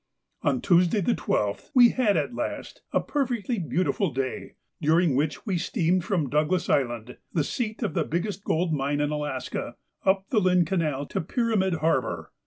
[0.41, 5.59] On Tuesday the 12th we had at last a perfectly beautiful day, during which we
[5.59, 10.39] steamed from Douglas Island, the seat of the biggest gold mine in Alaska, up the
[10.41, 12.31] Lynn Canal to Pyramid Harbour.